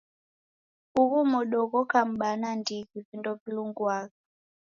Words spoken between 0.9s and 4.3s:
Ughu modo ghoka m'baa nandighi, vindo vilunguagha!